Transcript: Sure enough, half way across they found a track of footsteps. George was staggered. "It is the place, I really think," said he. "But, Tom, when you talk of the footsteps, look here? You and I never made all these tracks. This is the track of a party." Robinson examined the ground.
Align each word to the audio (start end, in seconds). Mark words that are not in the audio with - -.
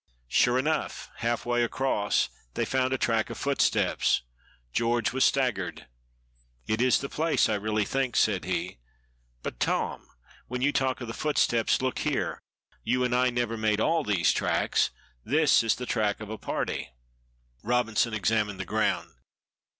Sure 0.29 0.57
enough, 0.57 1.11
half 1.17 1.45
way 1.45 1.61
across 1.61 2.29
they 2.55 2.65
found 2.65 2.91
a 2.91 2.97
track 2.97 3.29
of 3.29 3.37
footsteps. 3.37 4.23
George 4.73 5.13
was 5.13 5.23
staggered. 5.23 5.85
"It 6.65 6.81
is 6.81 6.97
the 6.97 7.07
place, 7.07 7.47
I 7.47 7.53
really 7.53 7.85
think," 7.85 8.15
said 8.15 8.43
he. 8.43 8.79
"But, 9.43 9.59
Tom, 9.59 10.07
when 10.47 10.63
you 10.63 10.71
talk 10.73 11.01
of 11.01 11.07
the 11.07 11.13
footsteps, 11.13 11.83
look 11.83 11.99
here? 11.99 12.39
You 12.83 13.03
and 13.03 13.13
I 13.13 13.29
never 13.29 13.57
made 13.57 13.79
all 13.79 14.03
these 14.03 14.31
tracks. 14.31 14.89
This 15.23 15.61
is 15.61 15.75
the 15.75 15.85
track 15.85 16.19
of 16.19 16.31
a 16.31 16.37
party." 16.39 16.89
Robinson 17.61 18.11
examined 18.11 18.59
the 18.59 18.65
ground. 18.65 19.11